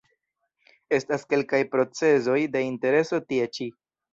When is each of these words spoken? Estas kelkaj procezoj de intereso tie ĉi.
Estas 0.99 1.27
kelkaj 1.35 1.61
procezoj 1.75 2.41
de 2.57 2.65
intereso 2.71 3.25
tie 3.31 3.53
ĉi. 3.59 3.69